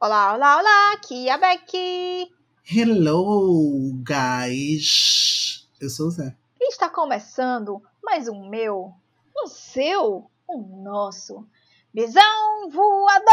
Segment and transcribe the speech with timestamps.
[0.00, 2.32] Olá, olá, olá, aqui é a Becky.
[2.70, 5.68] Hello, guys.
[5.80, 6.36] Eu sou o Zé.
[6.60, 8.92] E está começando mais um meu,
[9.36, 11.44] um seu, um nosso.
[11.92, 13.28] Bisão voador!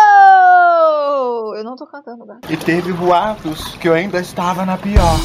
[1.55, 2.51] Eu não tô cantando, gato.
[2.51, 5.19] E teve boatos que eu ainda estava na pior.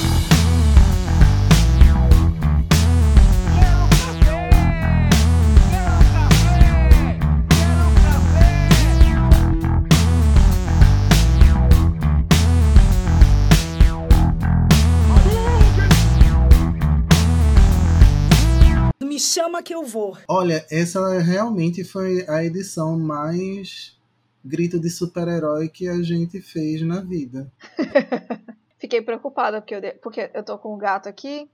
[19.63, 20.17] Que eu vou.
[20.29, 23.97] Olha, essa realmente foi a edição mais
[24.45, 27.53] grito de super-herói que a gente fez na vida.
[28.79, 31.49] Fiquei preocupada porque eu, de- porque eu tô com o gato aqui,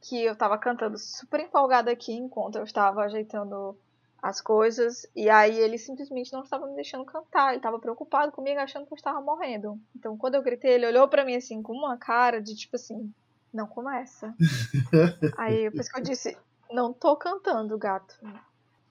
[0.00, 3.76] que eu tava cantando super empolgada aqui enquanto eu estava ajeitando
[4.20, 8.58] as coisas, e aí ele simplesmente não estava me deixando cantar, ele estava preocupado comigo,
[8.58, 9.78] achando que eu estava morrendo.
[9.94, 13.12] Então quando eu gritei, ele olhou pra mim assim, com uma cara de tipo assim,
[13.52, 14.34] não começa.
[15.36, 16.36] aí por isso que eu disse,
[16.74, 18.18] não tô cantando, gato.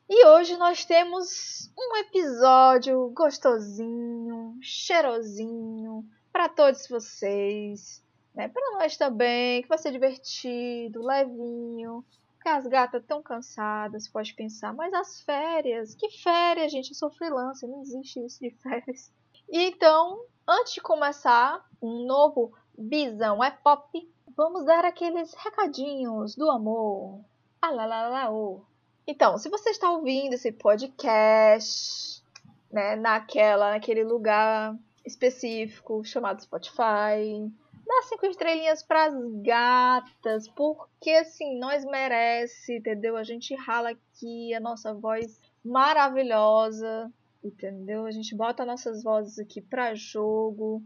[0.09, 8.01] E hoje nós temos um episódio gostosinho, cheirosinho, para todos vocês,
[8.33, 8.47] né?
[8.47, 12.05] Para nós também, que vai ser divertido, levinho.
[12.35, 16.91] Porque as gatas estão cansadas, pode pensar, mas as férias, que férias, gente?
[16.91, 19.11] Eu sou freelancer, não existe isso de férias.
[19.49, 26.49] E então, antes de começar um novo Bisão é Pop, vamos dar aqueles recadinhos do
[26.49, 27.23] amor.
[27.65, 28.61] Ah lá lá lá ô.
[29.07, 32.21] Então, se você está ouvindo esse podcast,
[32.69, 37.49] né, naquela, naquele lugar específico chamado Spotify,
[37.87, 43.15] dá cinco estrelinhas pras gatas, porque assim, nós merece, entendeu?
[43.15, 47.09] A gente rala aqui a nossa voz maravilhosa,
[47.41, 48.05] entendeu?
[48.05, 50.83] A gente bota nossas vozes aqui pra jogo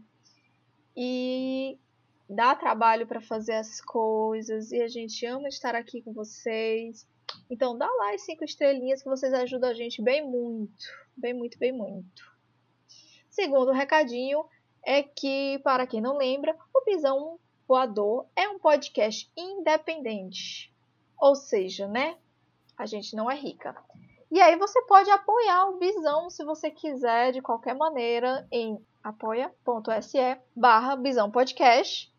[0.96, 1.76] e
[2.28, 7.06] dá trabalho para fazer as coisas e a gente ama estar aqui com vocês.
[7.50, 10.84] Então dá lá as cinco estrelinhas que vocês ajudam a gente bem muito,
[11.16, 12.22] bem muito, bem muito.
[13.30, 14.44] Segundo recadinho
[14.84, 20.72] é que, para quem não lembra, o Pisão Voador é um podcast independente.
[21.18, 22.16] Ou seja, né?
[22.76, 23.76] A gente não é rica.
[24.30, 30.38] E aí você pode apoiar o Bisão se você quiser, de qualquer maneira, em apoia.se
[30.54, 32.12] barra Bisão Podcast.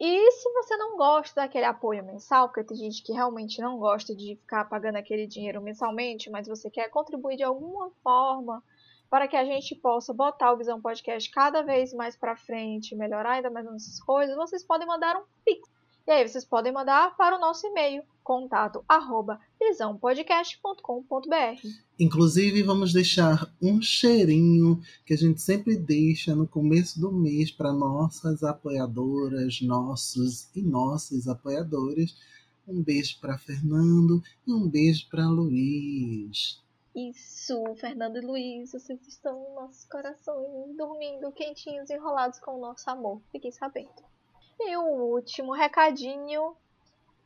[0.00, 4.14] E se você não gosta daquele apoio mensal, porque tem gente que realmente não gosta
[4.14, 8.62] de ficar pagando aquele dinheiro mensalmente, mas você quer contribuir de alguma forma
[9.08, 13.32] para que a gente possa botar o Visão Podcast cada vez mais para frente, melhorar
[13.32, 15.68] ainda mais nossas coisas, vocês podem mandar um pix.
[16.06, 21.68] E aí vocês podem mandar para o nosso e-mail, contato arroba visãopodcast.com.br.
[21.98, 27.72] Inclusive, vamos deixar um cheirinho que a gente sempre deixa no começo do mês para
[27.72, 32.16] nossas apoiadoras, nossos e nossas apoiadores.
[32.66, 36.60] Um beijo para Fernando e um beijo para Luiz.
[36.94, 42.90] Isso, Fernando e Luiz, vocês estão nos nossos corações, dormindo quentinhos, enrolados com o nosso
[42.90, 43.22] amor.
[43.30, 44.11] Fiquem sabendo.
[44.64, 46.56] E o último recadinho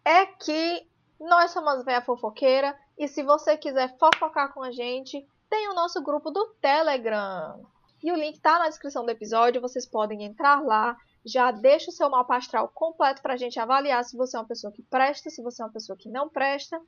[0.04, 0.88] é que
[1.20, 6.02] nós somos Véia Fofoqueira e se você quiser fofocar com a gente, tem o nosso
[6.02, 7.64] grupo do Telegram.
[8.02, 11.92] E o link tá na descrição do episódio, vocês podem entrar lá, já deixa o
[11.92, 15.42] seu mapa astral completo pra gente avaliar se você é uma pessoa que presta, se
[15.42, 16.80] você é uma pessoa que não presta.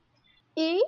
[0.55, 0.79] E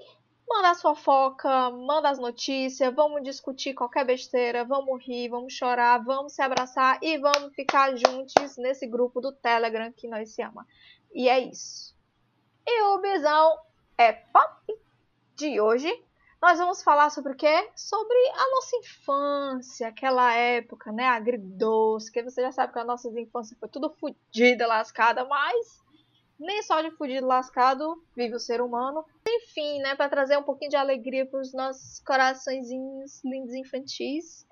[0.52, 6.34] manda as fofoca, manda as notícias, vamos discutir qualquer besteira, vamos rir, vamos chorar, vamos
[6.34, 10.68] se abraçar e vamos ficar juntos nesse grupo do Telegram que nós se ama.
[11.14, 11.96] E é isso.
[12.68, 13.60] E o bisão
[13.98, 14.78] é pop
[15.38, 15.90] de hoje.
[16.42, 17.72] Nós vamos falar sobre o quê?
[17.74, 23.08] Sobre a nossa infância, aquela época, né, agridoce, que você já sabe que a nossa
[23.08, 25.82] infância foi tudo fodida, lascada, mas
[26.42, 29.06] nem só de fudido lascado vive o ser humano.
[29.28, 34.46] Enfim, né, para trazer um pouquinho de alegria para os nossos coraçõezinhos lindos infantis,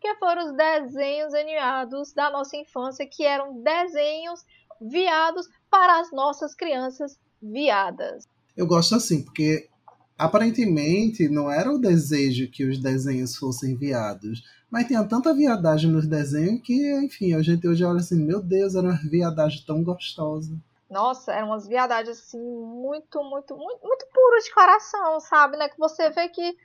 [0.00, 4.44] que foram os desenhos animados da nossa infância, que eram desenhos
[4.80, 8.24] viados para as nossas crianças viadas.
[8.56, 9.68] Eu gosto assim, porque
[10.16, 16.06] aparentemente não era o desejo que os desenhos fossem viados, mas tinha tanta viadagem nos
[16.06, 20.56] desenhos que, enfim, a gente hoje olha assim, meu Deus, era uma viadagem tão gostosa.
[20.92, 25.56] Nossa, eram umas viadagens assim, muito, muito, muito, muito puras de coração, sabe?
[25.56, 25.68] Né?
[25.68, 26.56] Que você vê que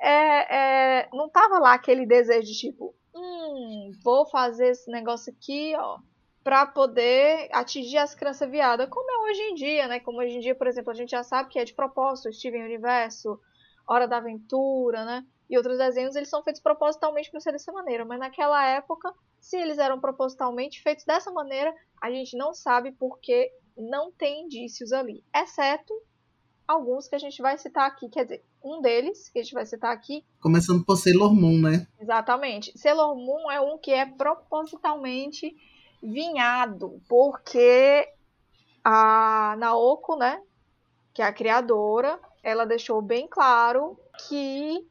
[0.00, 5.74] é, é, não tava lá aquele desejo de tipo, hum, vou fazer esse negócio aqui,
[5.76, 5.98] ó,
[6.44, 10.00] pra poder atingir as crianças viadas, como é hoje em dia, né?
[10.00, 12.64] Como hoje em dia, por exemplo, a gente já sabe que é de propósito, Steven
[12.64, 13.40] Universo,
[13.86, 15.24] Hora da Aventura, né?
[15.48, 19.56] E outros desenhos, eles são feitos propositalmente para ser dessa maneira, mas naquela época Se
[19.56, 25.24] eles eram propositalmente feitos dessa maneira, a gente não sabe porque não tem indícios ali,
[25.34, 25.92] exceto
[26.66, 29.66] alguns que a gente vai citar aqui, quer dizer, um deles que a gente vai
[29.66, 30.24] citar aqui.
[30.40, 31.86] Começando por Sailor Moon, né?
[32.00, 32.76] Exatamente.
[32.78, 35.54] Sailor Moon é um que é propositalmente
[36.02, 38.08] vinhado, porque
[38.84, 40.40] a Naoko, né,
[41.14, 43.98] que é a criadora, ela deixou bem claro
[44.28, 44.84] que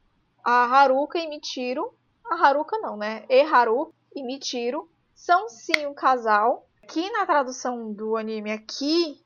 [0.44, 1.94] a Haruka e Michiro,
[2.24, 7.90] a Haruka não, né, e Haru e Michiro são sim um casal, que na tradução
[7.90, 9.18] do anime aqui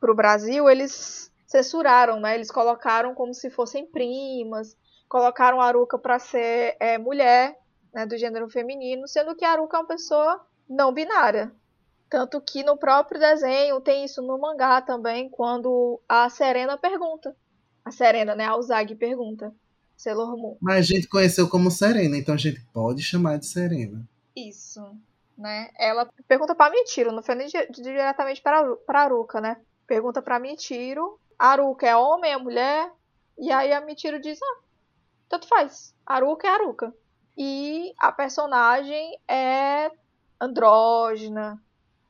[0.00, 2.34] pro Brasil, eles censuraram, né?
[2.34, 4.74] Eles colocaram como se fossem primas,
[5.06, 7.58] colocaram a Aruka para ser é, mulher,
[7.92, 11.52] né, do gênero feminino, sendo que a Aruka é uma pessoa não binária.
[12.08, 17.36] Tanto que no próprio desenho tem isso no mangá também, quando a Serena pergunta.
[17.84, 18.46] A Serena, né?
[18.46, 19.54] A Uzagi pergunta.
[19.94, 20.56] Sailor Moon.
[20.58, 24.08] Mas a gente conheceu como Serena, então a gente pode chamar de Serena.
[24.34, 24.80] Isso.
[25.36, 25.70] Né?
[25.78, 29.56] Ela pergunta pra Mitiro, não foi nem diretamente pra Aruka, né?
[29.86, 32.92] Pergunta pra Mitiro Aruka é homem, é mulher.
[33.38, 34.60] E aí a Michiro diz, ah,
[35.26, 35.94] tanto faz.
[36.04, 36.94] Aruka é Aruka.
[37.34, 39.90] E a personagem é
[40.38, 41.58] andrógena,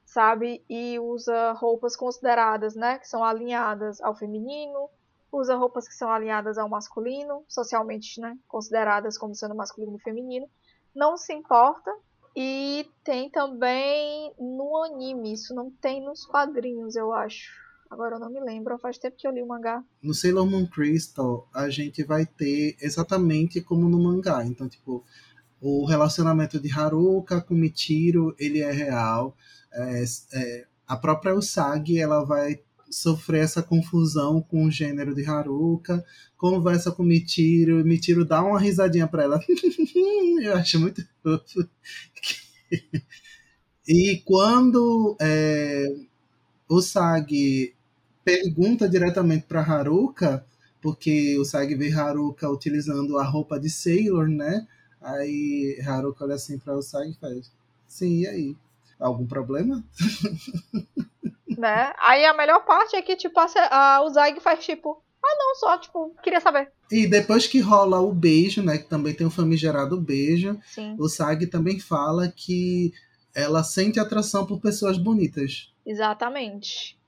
[0.04, 0.64] sabe?
[0.68, 2.98] E usa roupas consideradas, né?
[2.98, 4.90] Que são alinhadas ao feminino.
[5.30, 8.36] Usa roupas que são alinhadas ao masculino, socialmente, né?
[8.48, 10.50] Consideradas como sendo masculino e feminino.
[10.92, 11.96] Não se importa.
[12.36, 17.60] E tem também no anime, isso não tem nos quadrinhos, eu acho
[17.90, 19.82] Agora eu não me lembro, faz tempo que eu li o mangá.
[20.00, 24.46] No Sailor Moon Crystal, a gente vai ter exatamente como no mangá.
[24.46, 25.04] Então, tipo,
[25.60, 29.36] o relacionamento de Haruka com Michiro, ele é real.
[29.72, 30.04] É,
[30.34, 36.04] é, a própria Usagi, ela vai sofrer essa confusão com o gênero de Haruka,
[36.36, 39.40] conversa com Michiro, Michiro dá uma risadinha para ela.
[40.42, 41.02] eu acho muito.
[43.86, 45.94] E quando é,
[46.68, 47.74] o Sag
[48.24, 50.44] pergunta diretamente para Haruka,
[50.80, 54.66] porque o Sag vê Haruka utilizando a roupa de Sailor, né?
[55.00, 57.52] Aí Haruka olha assim para o Sag e faz:
[57.86, 58.56] Sim, e aí?
[58.98, 59.82] Algum problema?
[61.58, 61.92] Né?
[61.98, 65.02] Aí a melhor parte é que, tipo, a, a, o Zag faz tipo.
[65.30, 66.72] Ah, não, só, tipo, queria saber.
[66.90, 68.78] E depois que rola o beijo, né?
[68.78, 70.96] Que também tem o famigerado beijo, Sim.
[70.98, 72.92] o Sag também fala que
[73.34, 75.72] ela sente atração por pessoas bonitas.
[75.86, 76.98] Exatamente.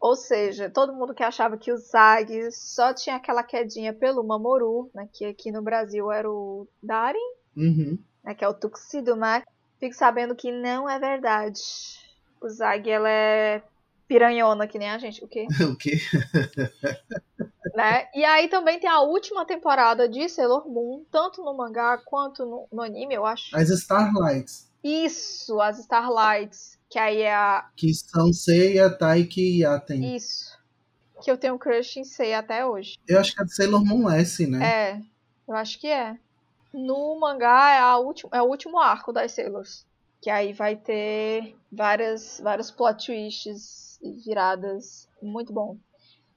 [0.00, 4.90] Ou seja, todo mundo que achava que o Zag só tinha aquela quedinha pelo Mamoru,
[4.94, 7.18] né, que aqui no Brasil era o Darin,
[7.56, 7.98] uhum.
[8.22, 9.42] né, que é o Tuxedo né,
[9.80, 11.60] fique sabendo que não é verdade.
[12.40, 13.62] O Zag, ela é
[14.06, 15.24] piranhona, que nem a gente.
[15.24, 15.46] O quê?
[15.70, 15.98] o quê?
[17.74, 18.08] né?
[18.14, 22.68] E aí também tem a última temporada de Sailor Moon, tanto no mangá quanto no,
[22.72, 23.56] no anime, eu acho.
[23.56, 24.70] As Starlights.
[24.82, 27.68] Isso, as Starlights que aí é a.
[27.76, 30.14] Que são Seiya, Taiki e Yaten.
[30.14, 30.56] Isso.
[31.22, 32.98] Que eu tenho um crush em Seiya até hoje.
[33.08, 34.64] Eu acho que é de Sailor Moon S, né?
[34.64, 35.02] É,
[35.48, 36.16] eu acho que é.
[36.72, 39.84] No mangá é, a último, é o último arco das Sailors.
[40.20, 45.08] Que aí vai ter várias, vários plot twists viradas.
[45.22, 45.76] Muito bom.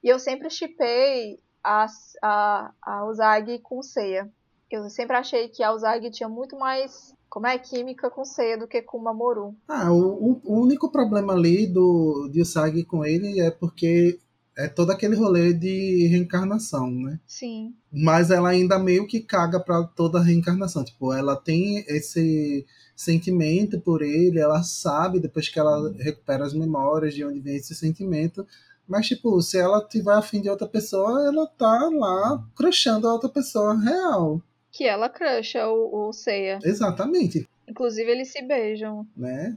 [0.02, 1.86] E eu sempre chipei a,
[2.22, 4.30] a, a Uzagi com Seiya.
[4.70, 8.66] Eu sempre achei que a Uzagi tinha muito mais como é química com Seiya do
[8.66, 9.54] que com Mamoru.
[9.68, 14.18] Ah, o, o único problema ali do de Usagi com ele é porque
[14.56, 17.18] é todo aquele rolê de reencarnação, né?
[17.26, 17.74] Sim.
[17.92, 20.84] Mas ela ainda meio que caga para toda a reencarnação.
[20.84, 27.14] Tipo, ela tem esse sentimento por ele, ela sabe depois que ela recupera as memórias
[27.14, 28.46] de onde vem esse sentimento.
[28.86, 33.28] Mas, tipo, se ela tiver afim de outra pessoa, ela tá lá crushando a outra
[33.28, 36.58] pessoa real que ela crusha o, o Seiya.
[36.62, 37.48] Exatamente.
[37.68, 39.06] Inclusive, eles se beijam.
[39.16, 39.56] Né?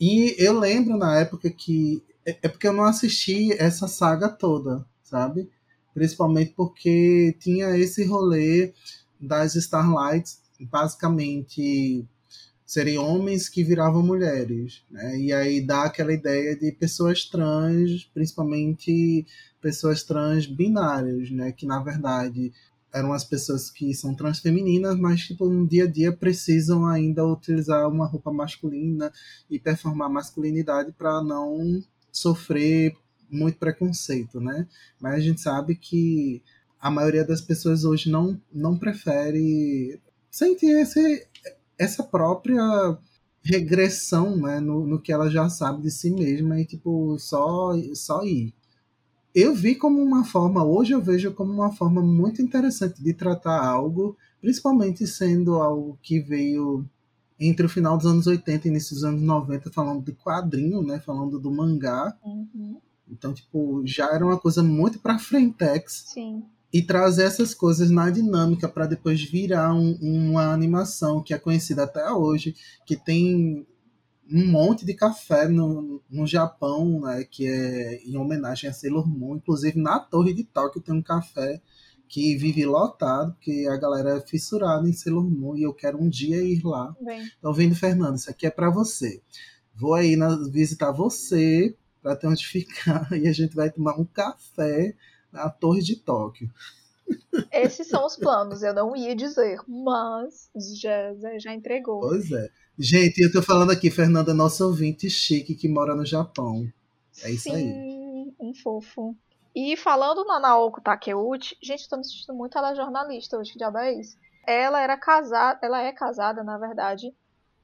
[0.00, 2.02] E eu lembro na época que.
[2.26, 5.50] É, é porque eu não assisti essa saga toda, sabe?
[5.94, 8.72] Principalmente porque tinha esse rolê
[9.20, 12.06] das Starlights, basicamente
[12.64, 15.18] serem homens que viravam mulheres, né?
[15.18, 19.26] E aí dá aquela ideia de pessoas trans, principalmente
[19.60, 21.52] pessoas trans binárias, né?
[21.52, 22.52] Que na verdade
[22.92, 27.88] eram as pessoas que são transfemininas, mas tipo no dia a dia precisam ainda utilizar
[27.88, 29.12] uma roupa masculina
[29.50, 32.94] e performar masculinidade para não sofrer
[33.30, 34.66] muito preconceito, né?
[35.00, 36.42] Mas a gente sabe que
[36.80, 40.00] a maioria das pessoas hoje não não prefere
[40.30, 41.26] sentir esse,
[41.78, 42.62] essa própria
[43.44, 48.24] regressão, né, no, no que ela já sabe de si mesma e tipo só só
[48.24, 48.54] ir
[49.34, 53.64] eu vi como uma forma, hoje eu vejo como uma forma muito interessante de tratar
[53.64, 56.84] algo, principalmente sendo algo que veio
[57.48, 61.00] entre o final dos anos 80 e início dos anos 90 falando de quadrinho, né?
[61.00, 62.16] Falando do mangá.
[62.24, 62.78] Uhum.
[63.10, 66.04] Então, tipo, já era uma coisa muito pra frentex.
[66.06, 66.42] Sim.
[66.72, 71.82] E trazer essas coisas na dinâmica para depois virar um- uma animação que é conhecida
[71.84, 72.54] até hoje,
[72.86, 73.66] que tem
[74.32, 79.36] um monte de café no, no Japão, né, que é em homenagem a Sailor Moon.
[79.36, 81.60] Inclusive, na Torre de Tóquio tem um café
[82.12, 86.10] que vive lotado, porque a galera é fissurada em Sailor Moon e eu quero um
[86.10, 86.94] dia ir lá.
[87.00, 89.22] Bem, Então, vindo, Fernando, isso aqui é para você.
[89.74, 94.04] Vou aí na- visitar você para ter onde ficar e a gente vai tomar um
[94.04, 94.94] café
[95.32, 96.50] na Torre de Tóquio.
[97.50, 98.62] esses são os planos.
[98.62, 102.00] Eu não ia dizer, mas já, já- entregou.
[102.00, 102.50] Pois é.
[102.78, 106.70] Gente, eu tô falando aqui, Fernanda, nosso ouvinte chique que mora no Japão.
[107.22, 108.32] É isso Sim, aí.
[108.38, 109.16] um fofo.
[109.54, 113.52] E falando na Naoko Takeuchi, gente, eu tô me sentindo muito ela é jornalista hoje,
[113.52, 114.16] que diabo é isso?
[114.46, 117.14] Ela era casada, ela é casada, na verdade,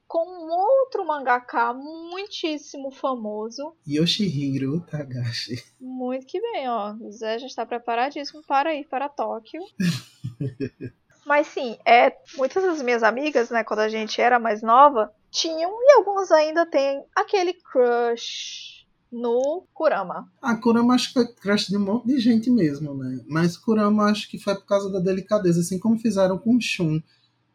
[0.06, 3.74] com um outro mangaka muitíssimo famoso.
[3.86, 5.62] Yoshihiro Tagashi.
[5.80, 6.94] Muito que bem, ó.
[6.94, 9.62] O Zé já está preparadíssimo para ir para Tóquio.
[11.26, 15.70] Mas sim, é, muitas das minhas amigas, né, quando a gente era mais nova, tinham
[15.70, 18.77] e algumas ainda têm aquele crush
[19.10, 20.30] no Kurama.
[20.40, 23.20] A Kurama acho que foi crush de um monte de gente mesmo, né?
[23.26, 27.00] Mas Kurama acho que foi por causa da delicadeza, assim como fizeram com Shun.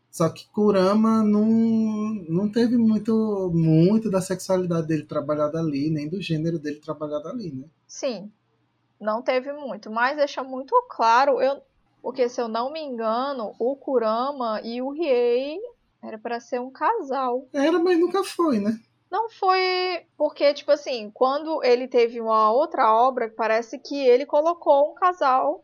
[0.10, 1.48] Só que Kurama não,
[2.30, 7.52] não teve muito, muito da sexualidade dele trabalhada ali, nem do gênero dele trabalhado ali,
[7.52, 7.66] né?
[7.88, 8.32] Sim,
[9.00, 11.62] não teve muito, mas deixa muito claro, eu,
[12.02, 15.58] porque se eu não me engano, o Kurama e o Riei
[16.02, 17.48] era para ser um casal.
[17.52, 18.80] Era, mas nunca foi, né?
[19.14, 24.90] Não foi porque, tipo assim, quando ele teve uma outra obra, parece que ele colocou
[24.90, 25.64] um casal,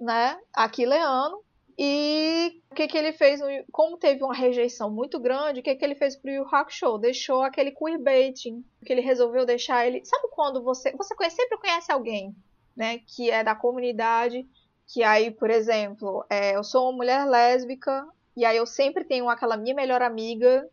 [0.00, 1.44] né, aquileano,
[1.78, 5.84] e o que que ele fez, como teve uma rejeição muito grande, o que que
[5.84, 6.98] ele fez pro Yu Hakusho?
[6.98, 10.04] Deixou aquele queerbaiting, que ele resolveu deixar ele...
[10.04, 10.90] Sabe quando você...
[10.96, 12.34] Você conhece- sempre conhece alguém,
[12.76, 14.44] né, que é da comunidade,
[14.92, 18.04] que aí, por exemplo, é, eu sou uma mulher lésbica,
[18.36, 20.68] e aí eu sempre tenho aquela minha melhor amiga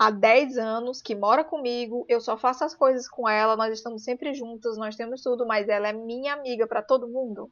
[0.00, 4.02] há 10 anos, que mora comigo, eu só faço as coisas com ela, nós estamos
[4.02, 7.50] sempre juntas, nós temos tudo, mas ela é minha amiga pra todo mundo.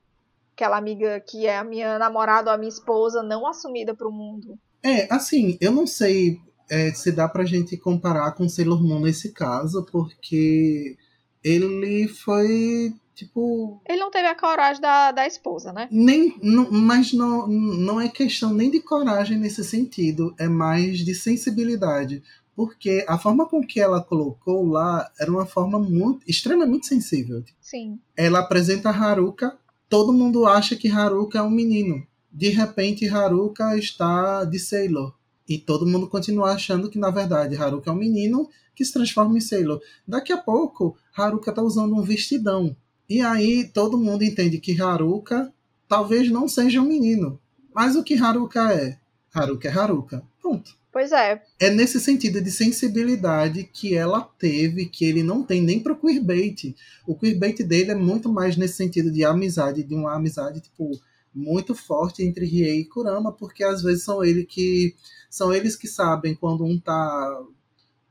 [0.55, 4.59] Aquela amiga que é a minha namorada ou a minha esposa, não assumida pro mundo.
[4.83, 6.41] É, assim, eu não sei
[6.71, 10.97] é, se dá pra gente comparar com Sailor Moon nesse caso, porque
[11.45, 15.89] ele foi, tipo, Ele não teve a coragem da, da esposa, né?
[15.91, 21.15] Nem, não, mas não, não é questão nem de coragem nesse sentido, é mais de
[21.17, 22.23] sensibilidade.
[22.55, 27.43] Porque a forma com que ela colocou lá era uma forma muito, extremamente sensível.
[27.61, 27.99] Sim.
[28.17, 29.57] Ela apresenta a Haruka,
[29.89, 32.07] todo mundo acha que Haruka é um menino.
[32.33, 35.15] De repente, Haruka está de Sailor.
[35.49, 39.37] E todo mundo continua achando que, na verdade, Haruka é um menino que se transforma
[39.37, 39.81] em Sailor.
[40.07, 42.77] Daqui a pouco, Haruka está usando um vestidão.
[43.09, 45.53] E aí todo mundo entende que Haruka
[45.89, 47.41] talvez não seja um menino.
[47.75, 48.99] Mas o que Haruka é?
[49.33, 50.23] Haruka é Haruka.
[50.43, 50.77] Ponto.
[50.93, 51.43] Pois é.
[51.61, 56.75] É nesse sentido de sensibilidade que ela teve, que ele não tem nem pro queerbait.
[57.07, 60.91] O queerbait dele é muito mais nesse sentido de amizade, de uma amizade, tipo,
[61.35, 64.95] muito forte entre Riei e Kurama, porque às vezes são ele que
[65.31, 67.45] são eles que sabem quando um tá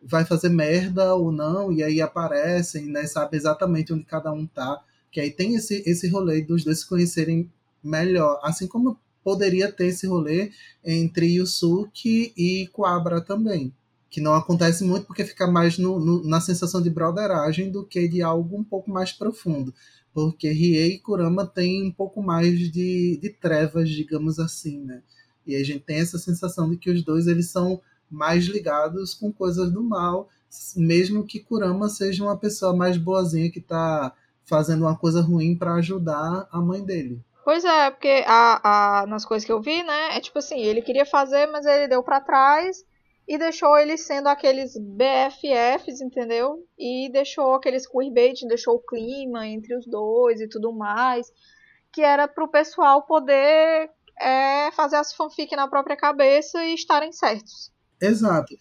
[0.01, 4.81] vai fazer merda ou não, e aí aparecem, né, sabe exatamente onde cada um tá,
[5.11, 7.51] que aí tem esse esse rolê dos dois se conhecerem
[7.83, 10.51] melhor, assim como poderia ter esse rolê
[10.85, 13.73] entre Yusuke e Quabra também.
[14.09, 18.07] Que não acontece muito porque fica mais no, no, na sensação de broderagem do que
[18.07, 19.73] de algo um pouco mais profundo.
[20.13, 25.01] Porque Riei e Kurama têm um pouco mais de, de trevas, digamos assim, né?
[25.45, 29.31] E a gente tem essa sensação de que os dois eles são mais ligados com
[29.31, 30.29] coisas do mal,
[30.75, 34.13] mesmo que Kurama seja uma pessoa mais boazinha que está
[34.47, 37.21] fazendo uma coisa ruim para ajudar a mãe dele.
[37.43, 40.81] Pois é, porque a, a, nas coisas que eu vi, né, é tipo assim, ele
[40.81, 42.83] queria fazer, mas ele deu pra trás
[43.27, 46.65] e deixou eles sendo aqueles BFFs, entendeu?
[46.77, 51.27] E deixou aqueles queerbait, deixou o clima entre os dois e tudo mais,
[51.91, 53.89] que era pro pessoal poder
[54.19, 57.71] é, fazer as fanfic na própria cabeça e estarem certos.
[58.01, 58.55] Exato.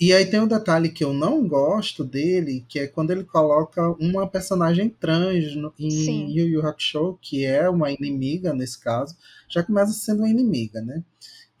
[0.00, 3.86] E aí tem um detalhe que eu não gosto dele, que é quando ele coloca
[4.00, 6.26] uma personagem trans no, em Sim.
[6.30, 9.14] Yu Yu Hakusho, que é uma inimiga nesse caso,
[9.46, 11.04] já começa sendo uma inimiga, né?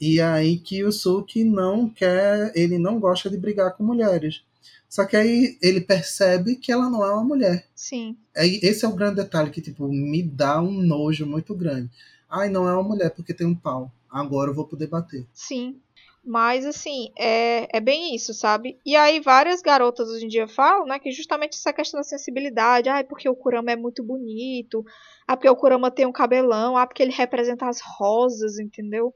[0.00, 4.42] E aí que o Suki não quer, ele não gosta de brigar com mulheres.
[4.88, 7.66] Só que aí ele percebe que ela não é uma mulher.
[7.74, 8.16] Sim.
[8.34, 11.90] Aí esse é o grande detalhe que tipo me dá um nojo muito grande.
[12.28, 13.92] Ai, não é uma mulher porque tem um pau.
[14.08, 15.26] Agora eu vou poder bater.
[15.34, 15.76] Sim.
[16.24, 18.78] Mas, assim, é, é bem isso, sabe?
[18.84, 22.88] E aí, várias garotas hoje em dia falam, né, que justamente essa questão da sensibilidade.
[22.88, 24.84] Ah, é porque o Kurama é muito bonito.
[25.26, 26.76] Ah, porque o Kurama tem um cabelão.
[26.76, 29.14] Ah, porque ele representa as rosas, entendeu?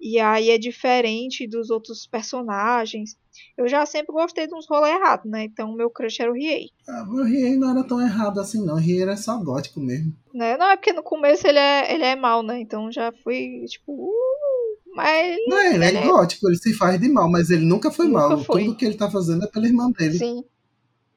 [0.00, 3.16] E aí é diferente dos outros personagens.
[3.56, 5.44] Eu já sempre gostei de uns rolês errados, né?
[5.44, 6.70] Então meu crush era o Riei.
[6.88, 8.74] Ah, o Riei não era tão errado assim, não.
[8.74, 10.14] O Riei era só gótico mesmo.
[10.34, 10.56] Né?
[10.56, 12.60] Não, é porque no começo ele é, ele é mal, né?
[12.60, 14.65] Então já fui, tipo, uh,
[14.96, 15.36] mas.
[15.46, 18.28] Não, ele, é é gótico, ele se faz de mal, mas ele nunca foi nunca
[18.28, 18.44] mal.
[18.44, 18.64] Foi.
[18.64, 20.18] Tudo que ele tá fazendo é pela irmã dele.
[20.18, 20.42] Sim.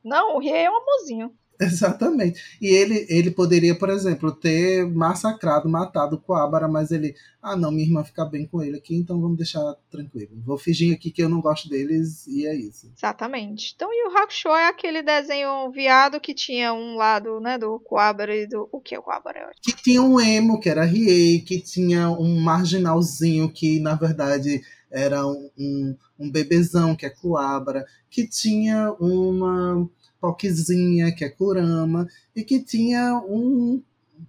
[0.04, 1.32] Não, o Riei é um amorzinho.
[1.62, 2.42] Exatamente.
[2.62, 7.70] E ele, ele poderia, por exemplo, ter massacrado, matado o Coabara, mas ele, ah, não,
[7.70, 10.32] minha irmã fica bem com ele aqui, então vamos deixar tranquilo.
[10.46, 12.90] Vou fingir aqui que eu não gosto deles e é isso.
[12.96, 13.74] Exatamente.
[13.76, 18.34] Então, e o Hakusho é aquele desenho viado que tinha um lado, né, do Coabara
[18.34, 18.70] e do.
[18.72, 19.52] O que é o Coabara?
[19.62, 25.28] Que tinha um emo, que era Riei, que tinha um marginalzinho que, na verdade, era
[25.28, 29.90] um, um, um bebezão, que é Coabra, que tinha uma
[30.20, 33.82] Poquezinha, que é Kurama, e que tinha um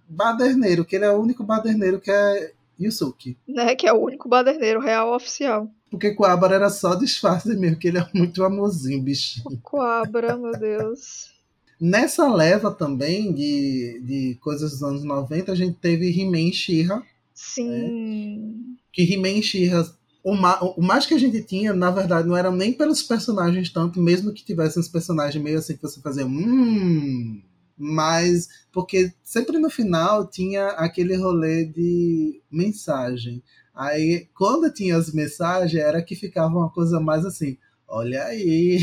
[0.07, 3.37] baderneiro, que ele é o único baderneiro que é Yusuke.
[3.47, 5.69] Né, que é o único baderneiro real oficial.
[5.89, 9.59] Porque Coabra era só disfarce mesmo, que ele é muito amorzinho, bichinho.
[9.61, 11.31] Coabra, meu Deus.
[11.79, 17.03] Nessa leva também de, de coisas dos anos 90, a gente teve He-Man She-Ra.
[17.33, 17.69] Sim.
[17.69, 18.75] Né?
[18.93, 19.91] Que He-Man She-Ra
[20.23, 23.99] o, o mais que a gente tinha, na verdade, não eram nem pelos personagens tanto,
[23.99, 27.41] mesmo que tivessem os personagens meio assim que você fazia hum,
[27.77, 33.43] mas porque sempre no final tinha aquele rolê de mensagem.
[33.73, 38.79] Aí, quando tinha as mensagens, era que ficava uma coisa mais assim, olha aí.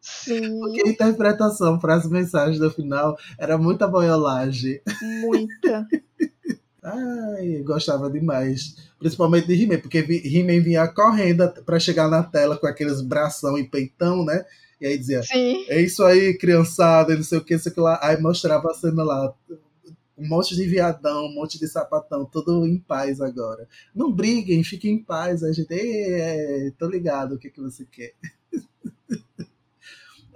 [0.00, 0.58] Sim.
[0.58, 4.80] Porque a interpretação para as mensagens do final era muita boiolagem.
[5.20, 5.86] Muita.
[6.86, 8.76] Ai, gostava demais.
[8.96, 13.68] Principalmente de He-Man, porque He-Man vinha correndo para chegar na tela com aqueles bração e
[13.68, 14.44] peitão, né?
[14.80, 15.64] E aí dizia, Sim.
[15.68, 17.98] é isso aí, criançada, não sei o que, sei o que lá.
[18.00, 19.34] Aí mostrava a cena lá,
[20.16, 23.68] um monte de viadão, um monte de sapatão, tudo em paz agora.
[23.92, 25.42] Não briguem, fiquem em paz.
[25.42, 28.14] A gente, é, tô ligado o que, que você quer.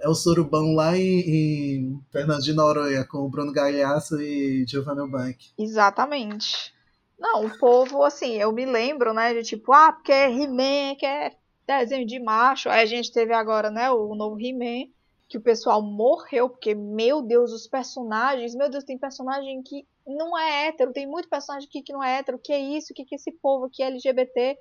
[0.01, 2.01] É o surubão lá em, em
[2.41, 5.51] de Noronha, com o Bruno Galhaço e Giovanna Bank.
[5.57, 6.73] Exatamente.
[7.19, 11.05] Não, o povo, assim, eu me lembro, né, de tipo, ah, porque é He-Man, que
[11.05, 11.31] é
[11.67, 12.67] desenho de macho.
[12.67, 14.89] Aí a gente teve agora, né, o novo He-Man,
[15.29, 20.37] que o pessoal morreu, porque, meu Deus, os personagens, meu Deus, tem personagem que não
[20.37, 23.15] é hétero, tem muito personagem aqui que não é hétero, que é isso, que que
[23.15, 24.57] é esse povo aqui é LGBT.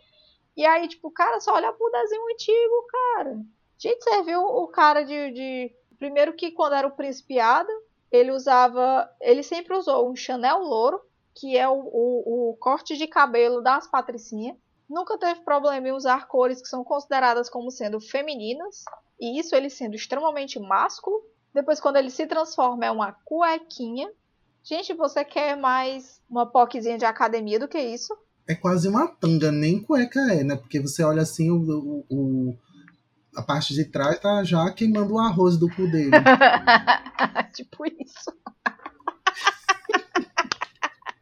[0.57, 3.40] E aí, tipo, cara, só olha pro desenho antigo, cara.
[3.80, 5.72] Gente, você viu o cara de, de.
[5.98, 7.74] Primeiro que quando era o príncipe Adam,
[8.12, 9.08] ele usava.
[9.20, 11.00] Ele sempre usou um Chanel louro,
[11.34, 14.56] que é o, o, o corte de cabelo das patricinhas.
[14.88, 18.84] Nunca teve problema em usar cores que são consideradas como sendo femininas.
[19.18, 21.22] E isso ele sendo extremamente másculo.
[21.54, 24.10] Depois, quando ele se transforma, é uma cuequinha.
[24.62, 28.14] Gente, você quer mais uma poquezinha de academia do que isso?
[28.46, 30.56] É quase uma tanga, nem cueca é, né?
[30.56, 32.56] Porque você olha assim, o, o,
[33.34, 36.10] a parte de trás tá já queimando o arroz do cu dele.
[37.54, 38.32] tipo isso.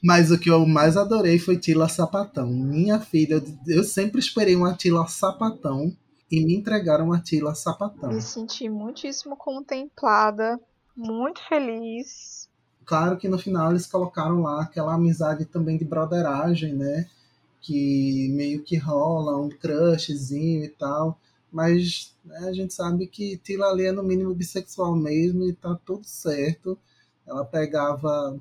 [0.03, 2.47] Mas o que eu mais adorei foi Tila Sapatão.
[2.47, 5.95] Minha filha, eu sempre esperei uma Tila Sapatão
[6.31, 8.11] e me entregaram uma Tila Sapatão.
[8.11, 10.59] Me senti muitíssimo contemplada,
[10.97, 12.49] muito feliz.
[12.85, 17.07] Claro que no final eles colocaram lá aquela amizade também de broderagem, né?
[17.61, 21.19] Que meio que rola um crushzinho e tal.
[21.51, 25.79] Mas né, a gente sabe que Tila ali é no mínimo bissexual mesmo e tá
[25.85, 26.79] tudo certo.
[27.27, 28.39] Ela pegava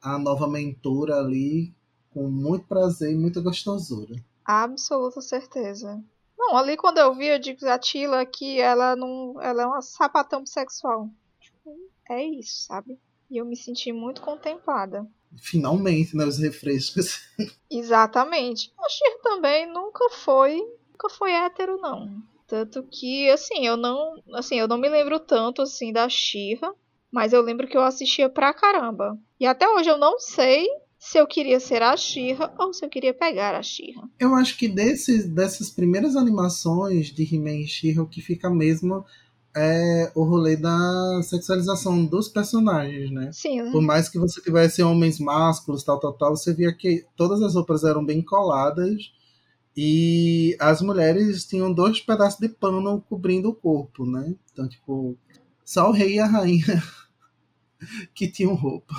[0.00, 1.72] a nova mentora ali
[2.12, 4.16] com muito prazer e muita gostosura.
[4.44, 6.02] Absoluta certeza.
[6.36, 9.40] Não, ali quando eu vi, eu digo a Tila que ela não.
[9.42, 11.10] Ela é uma sapatão bissexual.
[11.40, 11.76] Tipo,
[12.08, 12.98] é isso, sabe?
[13.30, 15.06] E eu me senti muito contemplada.
[15.36, 16.24] Finalmente, né?
[16.24, 17.28] Os refrescos.
[17.70, 18.72] Exatamente.
[18.78, 20.56] A Shir também nunca foi.
[20.92, 22.22] Nunca foi hétero, não.
[22.48, 24.14] Tanto que, assim, eu não.
[24.32, 26.72] Assim, eu não me lembro tanto assim da Xirra.
[27.10, 29.18] Mas eu lembro que eu assistia pra caramba.
[29.40, 30.66] E até hoje eu não sei
[30.98, 34.02] se eu queria ser a Xirra ou se eu queria pegar a Xirra.
[34.18, 39.04] Eu acho que desses, dessas primeiras animações de He-Man e She-Ra, o que fica mesmo
[39.56, 43.30] é o rolê da sexualização dos personagens, né?
[43.32, 43.62] Sim.
[43.62, 43.72] Né?
[43.72, 47.54] Por mais que você tivesse homens másculos, tal, tal, tal, você via que todas as
[47.54, 49.10] roupas eram bem coladas
[49.80, 54.34] e as mulheres tinham dois pedaços de pano cobrindo o corpo, né?
[54.52, 55.16] Então, tipo,
[55.64, 56.82] só o rei e a rainha
[58.12, 58.92] que tinham roupa.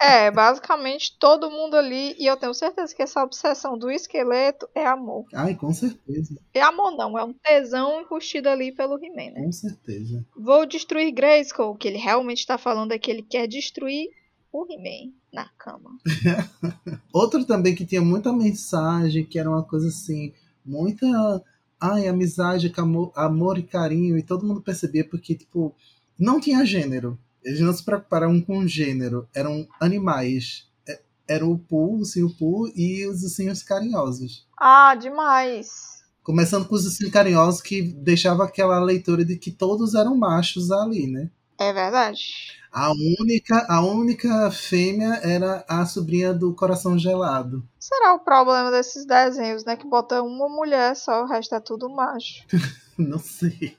[0.00, 4.86] É, basicamente todo mundo ali, e eu tenho certeza que essa obsessão do esqueleto é
[4.86, 5.26] amor.
[5.34, 6.38] Ai, com certeza.
[6.54, 9.42] É amor não, é um tesão enrustido ali pelo He-Man, né?
[9.42, 10.24] Com certeza.
[10.36, 11.72] Vou destruir Grayskull.
[11.72, 14.10] O que ele realmente tá falando é que ele quer destruir
[14.52, 15.96] o He-Man na cama.
[17.12, 20.32] Outro também que tinha muita mensagem, que era uma coisa assim,
[20.64, 21.42] muita.
[21.80, 25.74] Ai, amizade, amor, amor e carinho, e todo mundo percebia porque, tipo,
[26.18, 27.18] não tinha gênero.
[27.42, 30.68] Eles não se preocuparam com gênero, eram animais.
[30.86, 34.46] É- Era o Pooh, o ursinho Pooh e os ursinhos carinhosos.
[34.56, 36.04] Ah, demais.
[36.22, 41.08] Começando com os ursinhos carinhosos, que deixava aquela leitura de que todos eram machos ali,
[41.08, 41.30] né?
[41.62, 42.60] É verdade.
[42.72, 47.62] A única, a única fêmea era a sobrinha do coração gelado.
[47.78, 49.76] Será o problema desses desenhos, né?
[49.76, 52.44] Que bota uma mulher só, o resto é tudo macho.
[52.98, 53.78] Não sei.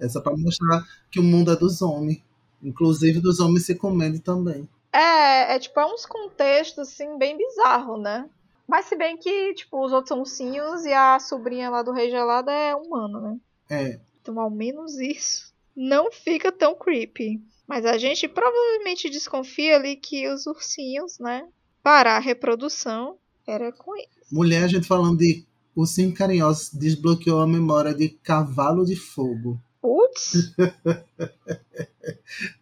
[0.00, 2.20] É só pra mostrar que o mundo é dos homens.
[2.60, 4.68] Inclusive dos homens se comendo também.
[4.92, 8.28] É, é tipo, é uns contextos, assim, bem bizarro, né?
[8.66, 12.10] Mas se bem que, tipo, os outros são ursinhos e a sobrinha lá do Rei
[12.10, 13.36] Gelado é humana, né?
[13.70, 17.40] É, Então, ao menos isso não fica tão creepy.
[17.66, 21.48] Mas a gente provavelmente desconfia ali que os ursinhos, né?
[21.82, 24.08] Para a reprodução, era com ele.
[24.30, 29.58] mulher, a gente falando de ursinho carinhoso, desbloqueou a memória de cavalo de fogo.
[29.80, 30.54] Putz,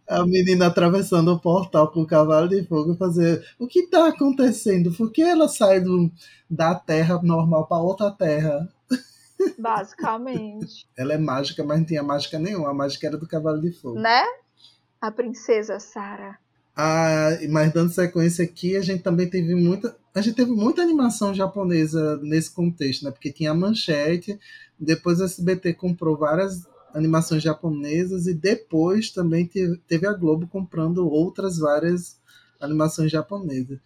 [0.08, 3.44] A menina atravessando o portal com o cavalo de fogo fazer.
[3.58, 4.92] O que tá acontecendo?
[4.92, 6.10] Por que ela sai do,
[6.48, 8.68] da terra normal pra outra terra?
[9.58, 10.86] basicamente.
[10.96, 12.70] Ela é mágica, mas não tinha mágica nenhuma.
[12.70, 13.98] A mágica era do cavalo de fogo.
[13.98, 14.22] né?
[15.00, 16.38] A princesa Sarah.
[16.76, 19.96] Ah, mas dando sequência aqui, a gente também teve muita.
[20.14, 23.10] A gente teve muita animação japonesa nesse contexto, né?
[23.10, 24.38] Porque tinha a manchete,
[24.78, 29.46] depois a SBT comprou várias animações japonesas e depois também
[29.86, 32.18] teve, a Globo comprando outras várias
[32.60, 33.78] animações japonesas.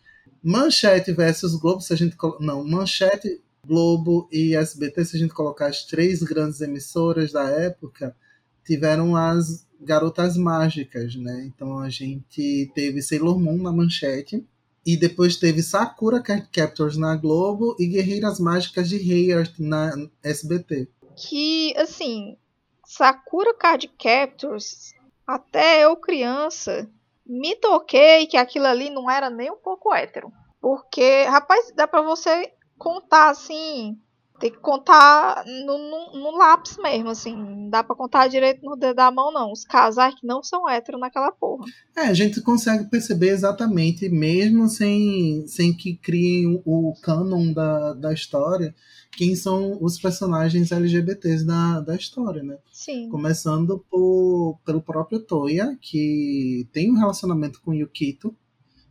[0.43, 2.17] Manchete versus Globo, se a gente.
[2.40, 8.16] Não, Manchete, Globo e SBT, se a gente colocar as três grandes emissoras da época,
[8.64, 11.44] tiveram as garotas mágicas, né?
[11.46, 14.44] Então a gente teve Sailor Moon na manchete.
[14.87, 19.90] E depois teve Sakura Card Captors na Globo e Guerreiras Mágicas de Heart na
[20.22, 20.88] SBT.
[21.16, 22.37] Que, assim,
[22.85, 24.92] Sakura Card Captors,
[25.27, 26.87] até eu criança,
[27.24, 30.31] me toquei que aquilo ali não era nem um pouco hétero.
[30.61, 33.98] Porque, rapaz, dá pra você contar assim.
[34.40, 37.37] Tem que contar no, no, no lápis mesmo, assim.
[37.37, 39.52] Não dá pra contar direito no dedo da mão, não.
[39.52, 41.64] Os casais que não são héteros naquela porra.
[41.96, 47.94] É, a gente consegue perceber exatamente, mesmo sem, sem que criem o, o canon da,
[47.94, 48.74] da história,
[49.16, 52.58] quem são os personagens LGBTs da, da história, né?
[52.72, 53.08] Sim.
[53.08, 58.34] Começando por, pelo próprio Toya, que tem um relacionamento com Yukito,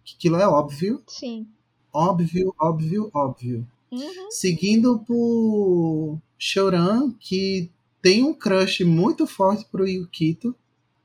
[0.04, 1.48] que aquilo é óbvio, Sim.
[1.94, 3.68] óbvio, óbvio, óbvio.
[3.94, 4.32] Uhum.
[4.32, 10.56] Seguindo por Shoran, que tem um crush muito forte pro Yukito,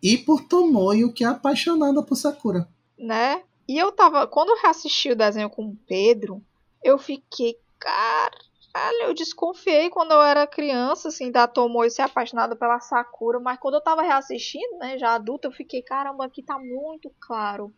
[0.02, 2.68] e por Tomoyo, que é apaixonada por Sakura.
[2.98, 3.42] né?
[3.68, 4.26] E eu tava.
[4.26, 6.42] Quando eu reassisti o desenho com o Pedro,
[6.82, 7.58] eu fiquei.
[7.78, 13.38] Caralho, eu desconfiei quando eu era criança, assim, da Tomoe ser apaixonada pela Sakura.
[13.38, 17.72] Mas quando eu tava reassistindo, né, já adulta, eu fiquei, caramba, aqui tá muito claro.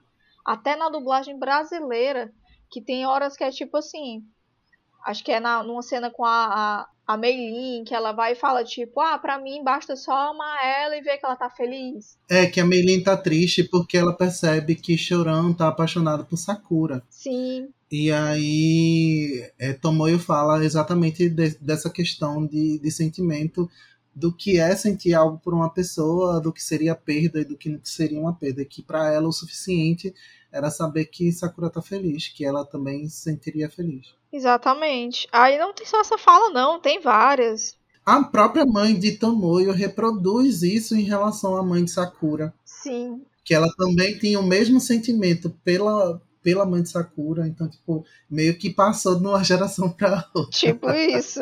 [0.44, 2.32] Até na dublagem brasileira,
[2.70, 4.24] que tem horas que é tipo assim.
[5.04, 6.46] Acho que é na, numa cena com a,
[7.06, 10.58] a, a Meilin, que ela vai e fala, tipo, ah, pra mim basta só amar
[10.64, 12.18] ela e ver que ela tá feliz.
[12.28, 17.02] É que a Meilin tá triste porque ela percebe que Shoran tá apaixonado por Sakura.
[17.10, 23.68] Sim, E aí é, Tomoyo fala exatamente de- dessa questão de, de sentimento
[24.14, 27.68] do que é sentir algo por uma pessoa, do que seria perda e do que
[27.68, 28.64] não seria uma perda.
[28.64, 30.14] Que para ela o suficiente
[30.52, 34.14] era saber que Sakura tá feliz, que ela também se sentiria feliz.
[34.32, 35.28] exatamente.
[35.32, 37.76] Aí não tem só essa fala, não, tem várias.
[38.04, 43.54] A própria mãe de Tomoyo reproduz isso em relação à mãe de Sakura, Sim, que
[43.54, 48.70] ela também tinha o mesmo sentimento pela pela mãe de Sakura, então tipo meio que
[48.70, 50.50] passou de uma geração para outra.
[50.50, 51.40] tipo isso.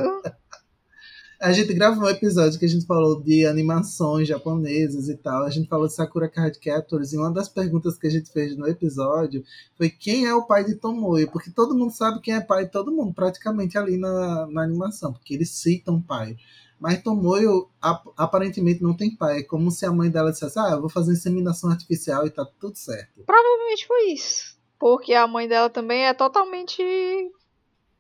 [1.41, 5.45] A gente gravou um episódio que a gente falou de animações japonesas e tal.
[5.45, 8.57] A gente falou de Sakura Card Captors e uma das perguntas que a gente fez
[8.57, 9.45] no episódio
[9.77, 12.73] foi quem é o pai de Tomoyo, porque todo mundo sabe quem é pai de
[12.73, 16.37] todo mundo, praticamente ali na, na animação, porque eles citam pai.
[16.81, 19.39] Mas Tomoyo ap- aparentemente não tem pai.
[19.39, 22.45] É como se a mãe dela dissesse: Ah, eu vou fazer inseminação artificial e tá
[22.59, 23.23] tudo certo.
[23.25, 24.57] Provavelmente foi isso.
[24.79, 26.83] Porque a mãe dela também é totalmente,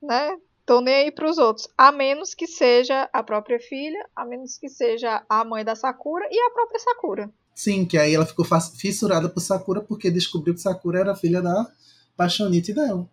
[0.03, 0.37] né,
[0.68, 1.66] Estão nem aí pros outros.
[1.78, 6.28] A menos que seja a própria filha, a menos que seja a mãe da Sakura
[6.31, 7.31] e a própria Sakura.
[7.54, 8.44] Sim, que aí ela ficou
[8.76, 11.72] fissurada por Sakura porque descobriu que Sakura era filha da
[12.14, 13.09] paixonite dela.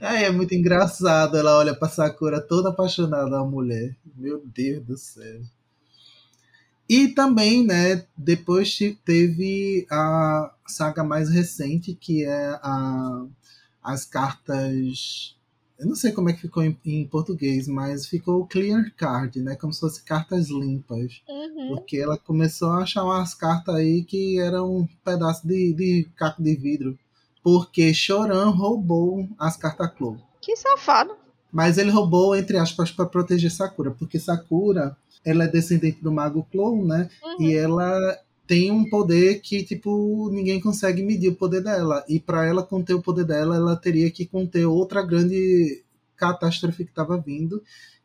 [0.00, 3.94] Aí é muito engraçado, ela olha pra Sakura toda apaixonada, a mulher.
[4.16, 5.42] Meu Deus do céu.
[6.88, 13.26] E também, né, depois te- teve a saga mais recente, que é a,
[13.86, 15.36] as cartas.
[15.78, 19.54] Eu não sei como é que ficou em, em português, mas ficou clear card, né?
[19.54, 21.22] Como se fosse cartas limpas.
[21.28, 21.68] Uhum.
[21.68, 26.42] Porque ela começou a achar umas cartas aí que eram um pedaço de, de caco
[26.42, 26.98] de vidro.
[27.42, 30.18] Porque Choran roubou as cartas Clo.
[30.40, 31.14] Que safado.
[31.52, 33.90] Mas ele roubou, entre aspas, para proteger Sakura.
[33.90, 37.08] Porque Sakura, ela é descendente do Mago Clow, né?
[37.22, 37.42] Uhum.
[37.42, 42.04] E ela tem um poder que, tipo, ninguém consegue medir o poder dela.
[42.08, 45.82] E para ela conter o poder dela, ela teria que conter outra grande
[46.16, 47.62] catástrofe que estava vindo,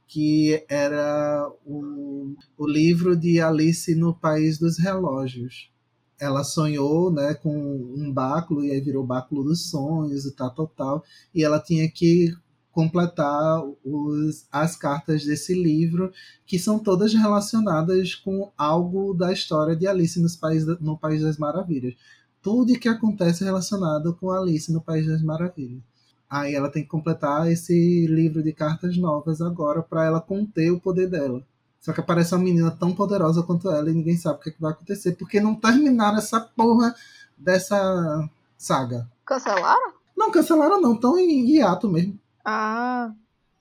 [0.08, 5.72] que era o, o livro de Alice no País dos Relógios.
[6.20, 7.56] Ela sonhou, né, com
[7.96, 11.04] um báculo e aí virou báculo dos sonhos e tal, tal, tal.
[11.34, 12.36] E ela tinha que
[12.72, 16.12] completar os, as cartas desse livro
[16.46, 21.38] que são todas relacionadas com algo da história de Alice nos País, no País das
[21.38, 21.96] Maravilhas.
[22.42, 25.82] Tudo que acontece é relacionado com Alice no País das Maravilhas.
[26.30, 30.80] Aí ela tem que completar esse livro de cartas novas agora para ela conter o
[30.80, 31.44] poder dela.
[31.82, 34.52] Só que aparece uma menina tão poderosa quanto ela e ninguém sabe o que, é
[34.54, 36.96] que vai acontecer, porque não terminaram essa porra
[37.38, 39.10] dessa saga.
[39.26, 39.94] Cancelaram?
[40.16, 42.20] Não cancelaram, não, estão em hiato mesmo.
[42.44, 43.14] Ah,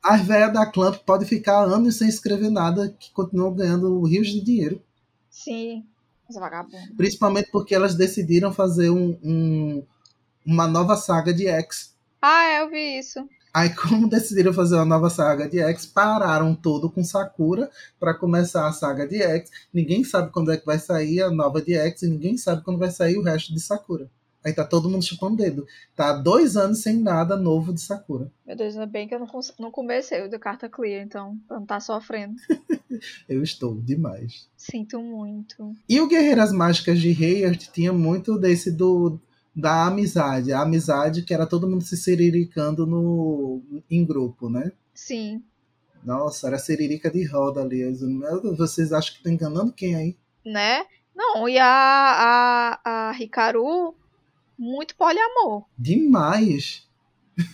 [0.02, 4.40] As velhas da Clamp podem ficar anos sem escrever nada, que continuam ganhando rios de
[4.40, 4.82] dinheiro.
[5.30, 5.84] sim.
[6.28, 6.94] Mas é vagabundo.
[6.96, 9.82] Principalmente porque elas decidiram fazer um, um-
[10.46, 11.92] uma nova saga de X.
[12.22, 13.28] Ah, é, eu vi isso.
[13.52, 18.68] Aí, como decidiram fazer uma nova saga de X, pararam tudo com Sakura para começar
[18.68, 19.50] a saga de X.
[19.74, 22.78] Ninguém sabe quando é que vai sair a nova de X e ninguém sabe quando
[22.78, 24.08] vai sair o resto de Sakura.
[24.44, 25.66] Aí tá todo mundo chupando o dedo.
[25.94, 28.33] Tá dois anos sem nada novo de Sakura.
[28.46, 29.26] Meu Deus, ainda bem que eu não,
[29.59, 32.37] não comecei o do carta clear, então, pra não estar sofrendo.
[33.29, 34.48] Eu estou demais.
[34.57, 35.74] Sinto muito.
[35.88, 39.18] E o Guerreiras Mágicas de Hayard tinha muito desse do
[39.55, 40.53] da amizade.
[40.53, 44.72] A amizade que era todo mundo se siriricando no, em grupo, né?
[44.94, 45.42] Sim,
[46.05, 47.83] Nossa, era siririca de roda ali.
[48.57, 50.16] Vocês acham que tá enganando quem aí?
[50.44, 50.85] né?
[51.14, 51.66] Não, e a,
[52.85, 53.94] a, a Hikaru,
[54.60, 55.64] muito poliamor.
[55.76, 56.86] Demais.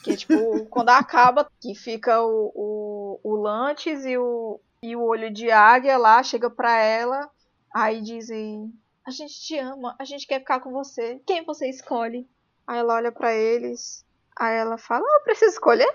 [0.03, 0.35] Que, tipo,
[0.67, 5.97] quando acaba, que fica o, o, o Lantes e o, e o olho de águia
[5.97, 7.31] lá, chega pra ela,
[7.73, 8.73] aí dizem:
[9.07, 12.29] A gente te ama, a gente quer ficar com você, quem você escolhe?
[12.67, 14.05] Aí ela olha pra eles,
[14.37, 15.93] aí ela fala: Ah, eu preciso escolher?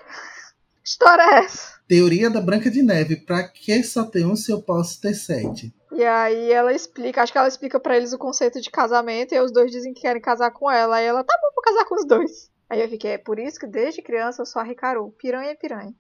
[0.81, 1.79] Que história é essa?
[1.87, 3.17] Teoria da Branca de Neve.
[3.17, 5.73] Pra que só ter um se eu posso ter sete?
[5.91, 9.39] E aí ela explica, acho que ela explica pra eles o conceito de casamento, e
[9.39, 11.95] os dois dizem que querem casar com ela, aí ela, tá bom, vou casar com
[11.95, 12.49] os dois.
[12.69, 15.55] Aí eu fiquei, é por isso que desde criança eu sou a Hikaru, piranha é
[15.55, 15.93] piranha.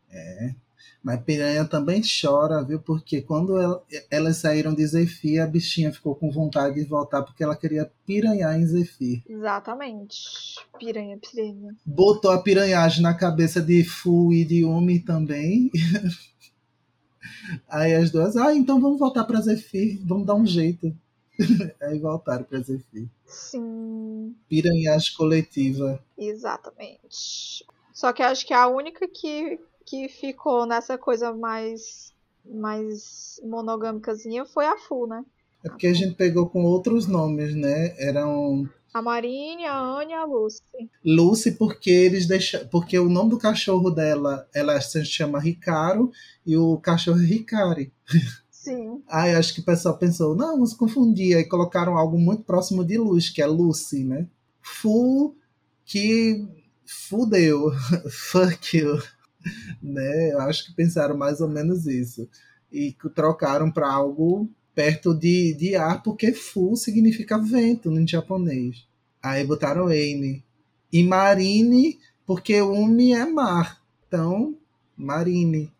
[1.03, 2.79] Mas Piranha também chora, viu?
[2.79, 7.43] Porque quando ela- elas saíram de Zephyr, a bichinha ficou com vontade de voltar porque
[7.43, 9.23] ela queria piranhar em Zephyr.
[9.27, 10.19] Exatamente.
[10.77, 11.75] Piranha, piranha.
[11.83, 15.71] botou a piranhagem na cabeça de Fu e de Umi também.
[17.69, 20.95] Aí as duas, ah, então vamos voltar pra Zephyr, vamos dar um jeito.
[21.81, 23.07] Aí voltaram pra Zephyr.
[23.25, 26.03] Sim, Piranhagem coletiva.
[26.17, 27.65] exatamente.
[27.93, 32.11] Só que acho que a única que, que ficou nessa coisa mais
[32.43, 35.23] mais monogâmicazinha foi a Fu, né?
[35.63, 37.95] É porque a gente pegou com outros nomes, né?
[37.99, 40.89] Eram A Marine, a Anne e a Lucy.
[41.03, 46.11] Lucy porque eles deixam, porque o nome do cachorro dela, ela se chama Ricaro
[46.45, 47.93] e o cachorro é Ricari.
[48.51, 51.37] Sim, Aí acho que o pessoal pensou, não, vamos confundir.
[51.37, 54.27] Aí colocaram algo muito próximo de Luz, que é Lucy, né?
[54.61, 55.35] Fu,
[55.85, 56.45] que
[56.85, 57.71] fudeu.
[58.11, 59.01] Fuck you.
[59.81, 60.33] Né?
[60.33, 62.29] Eu acho que pensaram mais ou menos isso.
[62.69, 68.87] E trocaram para algo perto de, de ar, porque Fu significa vento em japonês.
[69.21, 70.43] Aí botaram Amy.
[70.91, 73.81] E Marine, porque Umi é mar.
[74.07, 74.55] Então,
[74.97, 75.71] Marine.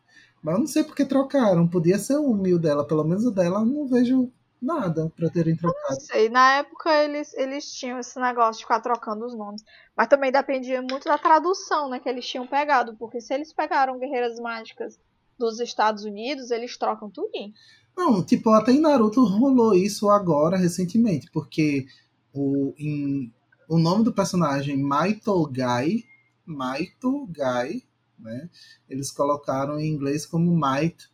[0.42, 1.68] Mas eu não sei porque trocaram.
[1.68, 2.86] Podia ser o mil dela.
[2.86, 6.02] Pelo menos o dela eu não vejo nada pra terem não trocado.
[6.02, 6.30] sei.
[6.30, 9.64] Na época eles, eles tinham esse negócio de ficar trocando os nomes.
[9.96, 12.00] Mas também dependia muito da tradução, né?
[12.00, 12.96] Que eles tinham pegado.
[12.98, 15.00] Porque se eles pegaram Guerreiras Mágicas
[15.38, 17.54] dos Estados Unidos, eles trocam tudinho.
[17.96, 21.30] Não, tipo, até em Naruto rolou isso agora, recentemente.
[21.32, 21.86] Porque
[22.34, 23.32] o, em,
[23.68, 26.04] o nome do personagem Maito Gai,
[26.46, 27.84] Maito Gai,
[28.18, 28.50] né?
[28.90, 31.10] Eles colocaram em inglês como Might,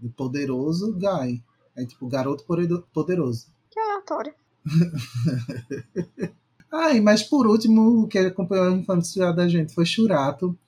[0.00, 1.42] de poderoso, Guy.
[1.76, 2.44] É tipo garoto
[2.92, 3.46] poderoso.
[3.70, 4.34] Que aleatório.
[6.72, 10.58] Ai, mas por último, o que acompanhou a infância da gente foi Churato.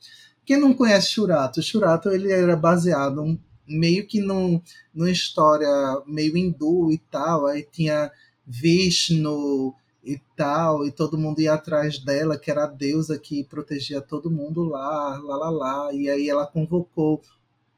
[0.44, 1.62] Quem não conhece Churato?
[1.62, 4.60] Churato ele era baseado meio que num,
[4.94, 5.68] numa história
[6.06, 7.46] meio hindu e tal.
[7.46, 8.10] Aí tinha
[8.46, 14.00] Vishnu e tal, e todo mundo ia atrás dela, que era a deusa que protegia
[14.02, 15.92] todo mundo lá, lá, lá, lá.
[15.94, 17.22] E aí ela convocou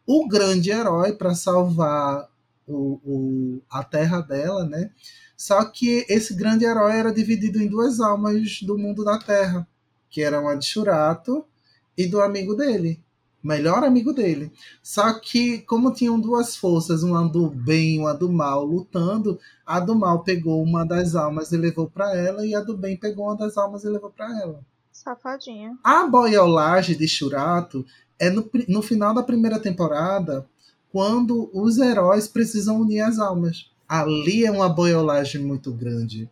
[0.06, 2.28] o grande herói para salvar
[2.66, 4.90] o, o, a terra dela, né?
[5.36, 9.68] Só que esse grande herói era dividido em duas almas do mundo da Terra,
[10.08, 11.44] que eram a de Shurato
[11.96, 12.98] e do amigo dele,
[13.42, 14.52] melhor amigo dele.
[14.82, 19.78] Só que, como tinham duas forças, uma do bem e uma do mal, lutando, a
[19.80, 23.26] do mal pegou uma das almas e levou para ela, e a do bem pegou
[23.26, 24.60] uma das almas e levou para ela.
[24.92, 25.78] Safadinha.
[25.84, 27.84] A boiolagem de Shurato
[28.18, 30.46] é no, no final da primeira temporada,
[30.90, 36.28] quando os heróis precisam unir as almas ali é uma boiolagem muito grande.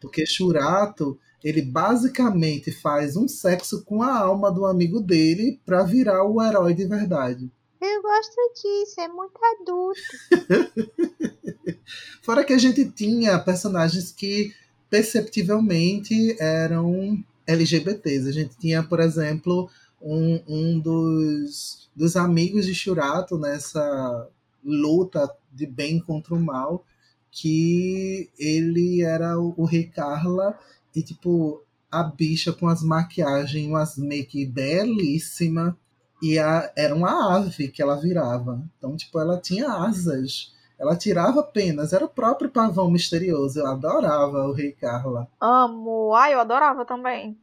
[0.00, 6.24] Porque Churato, ele basicamente faz um sexo com a alma do amigo dele para virar
[6.24, 7.50] o herói de verdade.
[7.80, 10.00] Eu gosto disso, é muito adulto.
[12.22, 14.54] Fora que a gente tinha personagens que
[14.88, 18.28] perceptivelmente eram LGBTs.
[18.28, 19.68] A gente tinha, por exemplo,
[20.00, 24.28] um, um dos, dos amigos de Churato nessa
[24.62, 26.84] luta de bem contra o mal,
[27.30, 30.56] que ele era o, o Rei Carla
[30.94, 35.76] e, tipo, a bicha com as maquiagens, umas make belíssima
[36.22, 38.62] e a, era uma ave que ela virava.
[38.78, 40.52] Então, tipo, ela tinha asas.
[40.78, 43.58] Ela tirava penas, era o próprio pavão misterioso.
[43.58, 45.28] Eu adorava o Rei Carla.
[45.40, 46.14] Amo.
[46.14, 47.38] Ai, eu adorava também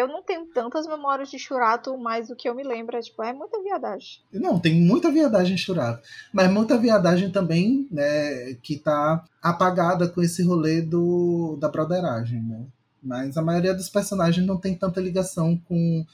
[0.00, 3.22] eu não tenho tantas memórias de Churato, mas o que eu me lembro é, tipo,
[3.22, 4.22] é muita viadagem.
[4.32, 6.02] Não, tem muita viadagem em Churato.
[6.32, 12.64] Mas muita viadagem também, né, que tá apagada com esse rolê do, da broderagem, né?
[13.02, 16.04] Mas a maioria dos personagens não tem tanta ligação com,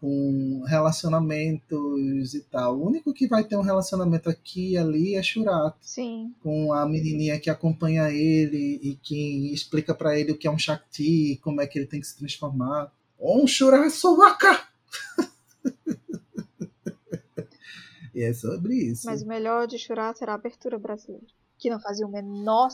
[0.00, 2.78] com relacionamentos e tal.
[2.78, 5.76] O único que vai ter um relacionamento aqui e ali é Churato.
[5.80, 6.34] Sim.
[6.42, 10.58] Com a menininha que acompanha ele e que explica para ele o que é um
[10.58, 12.90] Shakti, como é que ele tem que se transformar.
[13.20, 14.66] Onshurasowaka!
[18.14, 19.06] e é sobre isso.
[19.06, 21.26] Mas o melhor de chorar será a abertura brasileira.
[21.58, 22.70] Que não fazia o menor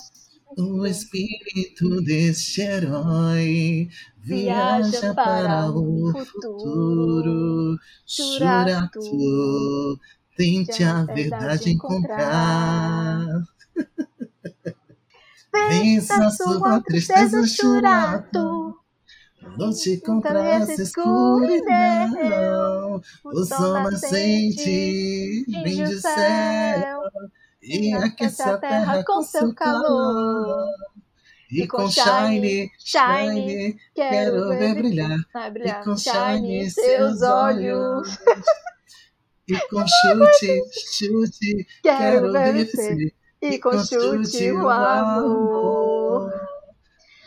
[0.56, 7.76] o espírito deste herói viaja para o futuro.
[8.06, 9.00] Churato,
[10.36, 13.26] tente a verdade encontrar.
[15.68, 18.76] Vença sua tristeza, Churato.
[19.56, 21.70] Lute contra essa escuridão,
[23.24, 27.00] o sol nascente brinde o céu
[27.68, 30.66] e aquece a terra com seu calor.
[31.50, 35.18] E com shine, shine, quero ver brilhar.
[35.64, 38.18] E com shine seus olhos.
[39.48, 43.14] E com chute, chute, quero ver vencer.
[43.40, 46.30] E com chute o amor.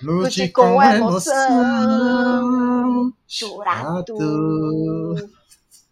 [0.03, 1.41] Lute com emoção.
[3.27, 4.15] Churato.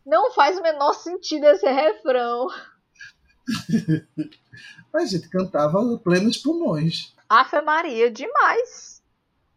[0.05, 2.47] Não faz o menor sentido esse refrão.
[4.93, 7.13] A gente cantava plenos pulmões.
[7.27, 9.01] Afe Maria, demais.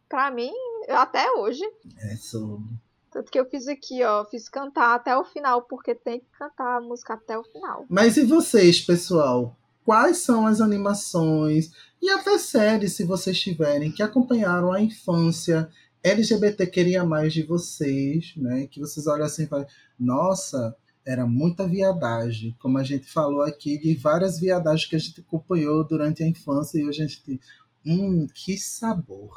[0.09, 0.53] Pra mim,
[0.89, 1.63] até hoje.
[1.99, 2.69] É sobre.
[3.11, 6.79] Tanto que eu fiz aqui, ó, fiz cantar até o final, porque tem que cantar
[6.79, 7.85] a música até o final.
[7.89, 9.57] Mas e vocês, pessoal?
[9.85, 15.69] Quais são as animações e até séries, se vocês tiverem, que acompanharam a infância
[16.03, 18.67] LGBT queria mais de vocês, né?
[18.67, 19.67] Que vocês olham assim e falam,
[19.99, 22.57] nossa, era muita viadagem.
[22.61, 26.79] Como a gente falou aqui, de várias viadagens que a gente acompanhou durante a infância
[26.79, 27.41] e hoje a gente
[27.85, 29.33] Hum, que sabor.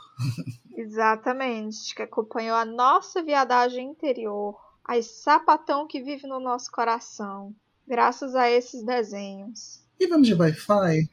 [0.77, 7.55] Exatamente, que acompanhou a nossa viadagem interior, a sapatão que vive no nosso coração,
[7.87, 9.83] graças a esses desenhos.
[9.99, 11.09] E vamos de Wi-Fi?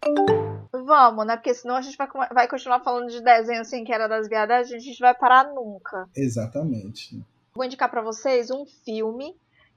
[0.73, 1.37] Vamos, né?
[1.37, 4.83] Porque senão a gente vai, vai continuar falando de desenho assim que era das viadagens,
[4.83, 6.07] a gente vai parar nunca.
[6.15, 7.25] Exatamente.
[7.55, 9.35] Vou indicar para vocês um filme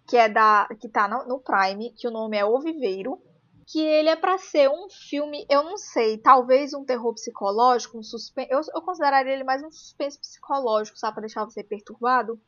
[0.08, 3.20] que é da que tá no, no, Prime, que o nome é O Viveiro,
[3.68, 8.03] que ele é para ser um filme, eu não sei, talvez um terror psicológico, um
[8.03, 12.39] suspense, eu, eu consideraria ele mais um suspense psicológico, sabe, para deixar você perturbado.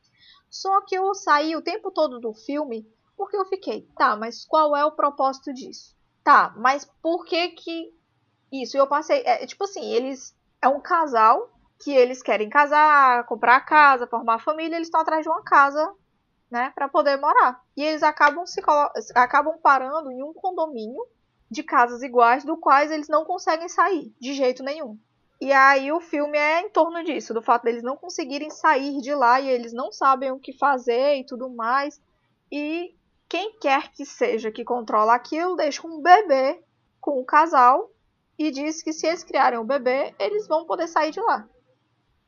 [0.50, 2.86] Só que eu saí o tempo todo do filme
[3.18, 5.96] porque eu fiquei, tá, mas qual é o propósito disso?
[6.24, 7.92] Tá, mas por que que
[8.52, 8.78] isso?
[8.78, 11.50] Eu passei, é, tipo assim, eles é um casal
[11.80, 15.96] que eles querem casar, comprar casa, formar família, eles estão atrás de uma casa
[16.50, 17.62] né, para poder morar.
[17.76, 18.62] E eles acabam se
[19.16, 21.06] acabam parando em um condomínio
[21.50, 24.98] de casas iguais, do quais eles não conseguem sair de jeito nenhum.
[25.40, 29.14] E aí o filme é em torno disso, do fato deles não conseguirem sair de
[29.14, 32.02] lá e eles não sabem o que fazer e tudo mais.
[32.52, 32.96] E
[33.30, 36.62] quem quer que seja que controla aquilo deixa um bebê
[37.00, 37.92] com o casal
[38.38, 41.48] e diz que se eles criarem o bebê, eles vão poder sair de lá.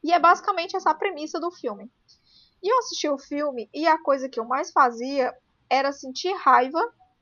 [0.03, 1.91] E é basicamente essa a premissa do filme.
[2.61, 5.33] E eu assisti o filme e a coisa que eu mais fazia
[5.69, 6.81] era sentir raiva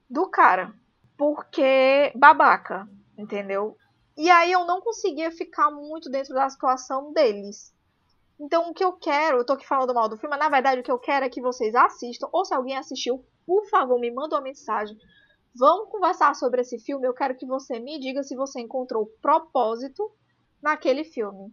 [0.10, 0.74] do cara.
[1.18, 3.78] Porque babaca, entendeu?
[4.16, 7.74] E aí eu não conseguia ficar muito dentro da situação deles.
[8.40, 10.82] Então o que eu quero, eu tô aqui falando mal do filme, mas na verdade
[10.82, 14.12] o que eu quero é que vocês assistam, ou se alguém assistiu, por favor, me
[14.12, 14.98] manda uma mensagem.
[15.56, 17.08] Vamos conversar sobre esse filme.
[17.08, 20.12] Eu quero que você me diga se você encontrou propósito
[20.62, 21.52] naquele filme.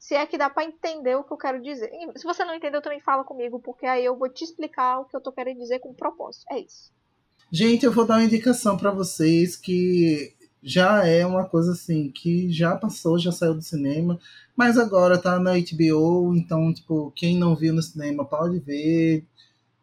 [0.00, 1.90] Se é que dá para entender o que eu quero dizer.
[2.16, 5.14] Se você não entendeu, também fala comigo, porque aí eu vou te explicar o que
[5.14, 6.46] eu tô querendo dizer com propósito.
[6.50, 6.90] É isso.
[7.52, 12.50] Gente, eu vou dar uma indicação para vocês que já é uma coisa assim que
[12.50, 14.18] já passou, já saiu do cinema,
[14.56, 19.24] mas agora tá na HBO, então tipo, quem não viu no cinema pode ver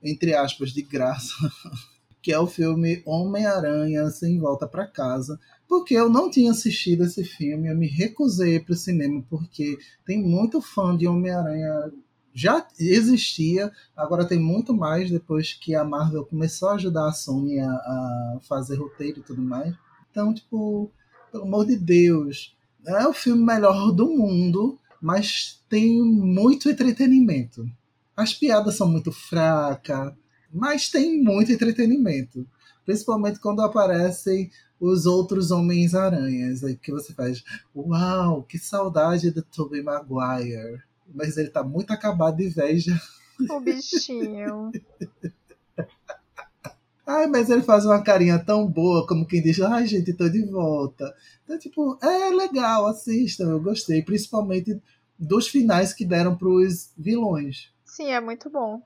[0.01, 1.33] entre aspas de graça,
[2.27, 7.23] que é o filme Homem-Aranha sem volta para casa, porque eu não tinha assistido esse
[7.23, 11.89] filme, eu me recusei para o cinema porque tem muito fã de Homem-Aranha
[12.33, 17.61] já existia, agora tem muito mais depois que a Marvel começou a ajudar a Sony
[17.61, 19.73] a, a fazer roteiro e tudo mais.
[20.11, 20.91] Então, tipo,
[21.31, 27.65] pelo amor de Deus, é o filme melhor do mundo, mas tem muito entretenimento.
[28.17, 30.11] As piadas são muito fracas,
[30.57, 32.45] mas tem muito entretenimento.
[32.85, 34.49] Principalmente quando aparecem
[34.79, 36.63] os outros Homens-Aranhas.
[36.63, 37.43] Aí que você faz,
[37.75, 40.81] uau, que saudade do Tobey Maguire.
[41.13, 42.81] Mas ele tá muito acabado de velho
[43.49, 44.71] O bichinho.
[47.05, 50.43] Ai, mas ele faz uma carinha tão boa, como quem diz, ai, gente, tô de
[50.43, 51.15] volta.
[51.45, 54.01] Então, tipo, é legal, assistam, eu gostei.
[54.01, 54.81] Principalmente
[55.17, 57.71] dos finais que deram pros vilões.
[57.85, 58.81] Sim, é muito bom.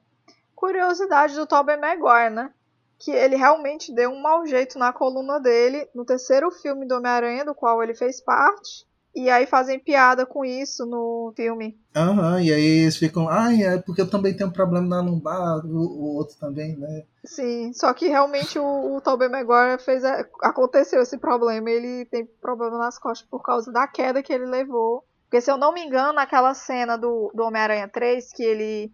[0.61, 2.51] Curiosidade do Tobey Maguire, né?
[2.99, 7.43] Que ele realmente deu um mau jeito na coluna dele no terceiro filme do Homem-Aranha,
[7.43, 8.85] do qual ele fez parte.
[9.15, 11.81] E aí fazem piada com isso no filme.
[11.95, 15.01] Aham, uhum, e aí eles ficam, ai, é porque eu também tenho um problema na
[15.01, 17.05] lombar, o, o outro também, né?
[17.25, 20.03] Sim, só que realmente o, o Tobey Maguire fez,
[20.43, 25.03] aconteceu esse problema, ele tem problema nas costas por causa da queda que ele levou.
[25.23, 28.93] Porque se eu não me engano, naquela cena do, do Homem-Aranha 3, que ele,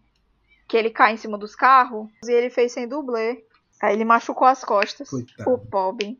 [0.67, 3.45] que ele cai em cima dos carros, e ele fez sem dublê.
[3.81, 5.09] Aí ele machucou as costas.
[5.09, 5.49] Coitado.
[5.49, 6.19] O pobre.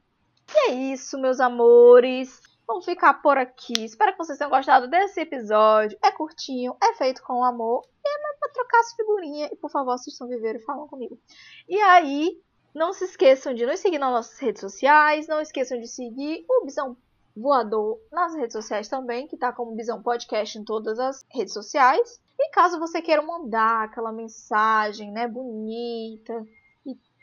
[0.53, 2.41] E é isso, meus amores.
[2.65, 3.85] Vamos ficar por aqui.
[3.85, 5.97] Espero que vocês tenham gostado desse episódio.
[6.03, 7.83] É curtinho, é feito com amor.
[8.05, 9.51] E é pra trocar as figurinhas.
[9.51, 11.19] E por favor, assistam Viver e falam comigo.
[11.67, 12.39] E aí,
[12.75, 15.27] não se esqueçam de nos seguir nas nossas redes sociais.
[15.27, 16.95] Não esqueçam de seguir o Bisão
[17.39, 22.19] Voador nas redes sociais também, que tá como Bisão Podcast em todas as redes sociais.
[22.39, 26.45] E caso você queira mandar aquela mensagem, né, bonita,